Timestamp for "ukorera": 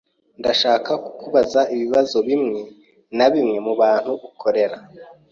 4.29-4.77